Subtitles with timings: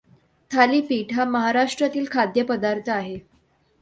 [0.51, 3.17] थालीपीठ हा महाराष्ट्रातील खाद्यपदार्थ आहे.